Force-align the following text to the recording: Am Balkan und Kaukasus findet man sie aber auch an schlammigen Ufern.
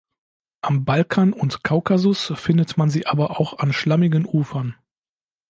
Am 0.61 0.83
Balkan 0.83 1.31
und 1.31 1.63
Kaukasus 1.63 2.33
findet 2.35 2.75
man 2.75 2.89
sie 2.89 3.05
aber 3.05 3.39
auch 3.39 3.59
an 3.59 3.71
schlammigen 3.71 4.25
Ufern. 4.25 4.73